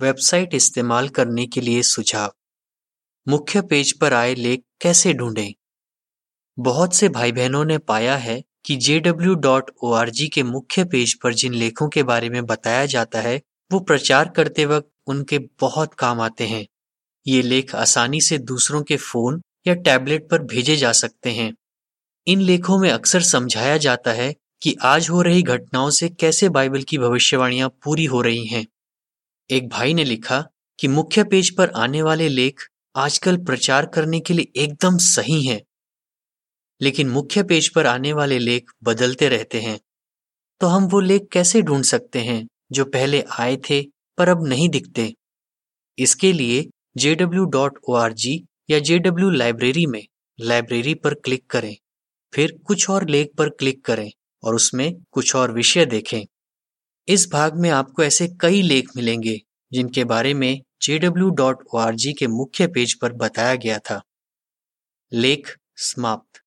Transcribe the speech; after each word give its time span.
Website 0.00 0.54
इस्तेमाल 0.54 1.08
करने 1.08 1.46
के 1.46 1.60
लिए 1.60 1.82
सुझाव। 1.82 2.32
मुख्य 3.28 3.62
पेज 3.62 3.92
पर 3.92 4.12
आए 4.12 4.34
लेख 4.34 4.62
कैसे 4.80 5.14
ढूंढें? 5.14 5.54
बहुत 6.58 6.94
से 6.94 7.08
भाई 7.08 7.32
बहनों 7.32 7.64
ने 7.64 7.78
पाया 7.78 8.16
है 8.16 8.44
कि 8.64 8.76
jw.org 8.76 10.28
के 10.28 10.42
मुख्य 10.42 10.84
पेज 10.84 11.14
पर 11.14 11.34
जिन 11.34 11.54
लेखों 11.54 11.88
के 11.88 12.02
बारे 12.02 12.30
में 12.30 12.46
बताया 12.46 12.86
जाता 12.86 13.20
है, 13.20 13.42
वो 13.72 13.80
प्रचार 13.80 14.28
करते 14.28 14.64
वक्त 14.64 14.88
उनके 15.06 15.38
बहुत 15.38 15.94
काम 15.94 16.20
आते 16.20 16.46
हैं। 16.46 16.66
ये 17.26 17.42
लेख 17.42 17.74
आसानी 17.74 18.20
से 18.20 18.38
दूसरों 18.38 18.82
के 18.82 18.96
फ़ोन 18.96 19.42
या 19.66 19.74
टैबलेट 19.74 20.28
पर 20.30 20.42
भेजे 20.42 20.76
जा 20.76 20.92
सकते 20.92 21.30
हैं। 21.30 21.54
इन 22.26 22.40
लेखों 22.40 22.78
में 22.78 22.90
अक्सर 22.90 23.22
समझाया 23.22 23.76
जाता 23.76 24.12
है 24.12 24.34
कि 24.62 24.76
आज 24.82 25.10
हो 25.10 25.22
रही 25.22 25.42
घटनाओं 25.42 25.90
से 25.90 26.08
कैसे 26.08 26.48
बाइबल 26.48 26.82
की 26.82 26.98
भविष्यवाणियाँ 26.98 27.68
पूरी 27.68 28.04
हो 28.04 28.20
रही 28.20 28.46
हैं। 28.46 28.66
एक 29.50 29.68
भाई 29.68 29.94
ने 29.94 30.04
लिखा 30.04 30.40
कि 30.78 30.88
मुख्य 30.88 31.24
पेज 31.24 31.50
पर 31.56 31.70
आने 31.70 32.00
वाले 32.02 32.28
लेख 32.28 32.60
आजकल 32.96 33.36
प्रचार 33.36 33.86
करने 33.86 34.20
के 34.20 34.34
लिए 34.34 34.62
एकदम 34.62 34.96
सही 34.96 35.42
हैं, 35.42 35.60
लेकिन 36.80 37.08
मुख्य 37.08 37.42
पेज 37.42 37.68
पर 37.68 37.86
आने 37.86 38.12
वाले 38.12 38.38
लेख 38.38 38.70
बदलते 38.82 39.28
रहते 39.28 39.60
हैं। 39.60 39.78
तो 40.60 40.66
हम 40.66 40.88
वो 40.88 41.00
लेख 41.00 41.28
कैसे 41.32 41.62
ढूंढ 41.62 41.84
सकते 41.84 42.18
हैं 42.18 42.46
जो 42.72 42.84
पहले 42.84 43.24
आए 43.38 43.56
थे 43.70 43.82
पर 44.18 44.28
अब 44.28 44.46
नहीं 44.46 44.68
दिखते? 44.68 45.12
इसके 45.98 46.32
लिए 46.32 46.68
jw.org 46.98 48.26
या 48.70 48.78
jw 48.80 49.32
लाइब्रेरी 49.32 49.86
में 49.86 50.06
लाइब्रेरी 50.38 50.94
पर 50.94 51.14
क्लिक 51.14 51.46
करें, 51.50 51.76
फिर 52.32 52.58
कुछ 52.66 52.90
और 52.90 53.08
लेख 53.08 53.30
पर 53.38 53.48
क्लिक 53.50 53.84
करें 53.84 54.10
और 54.42 54.54
उसमें 54.54 54.92
कुछ 55.10 55.34
और 55.36 55.52
विषय 55.52 55.86
देखें। 55.86 56.24
इस 57.08 57.28
भाग 57.32 57.54
में 57.54 57.70
आपको 57.70 58.02
ऐसे 58.02 58.28
कई 58.40 58.62
लेख 58.62 58.88
मिलेंगे, 58.96 59.40
जिनके 59.72 60.04
बारे 60.04 60.34
में 60.34 60.62
jw.org 60.82 62.12
के 62.18 62.26
मुख्य 62.26 62.66
पेज 62.66 62.94
पर 62.94 63.12
बताया 63.12 63.54
गया 63.54 63.78
था। 63.78 64.02
लेख 65.12 65.56
समाप्त। 65.76 66.45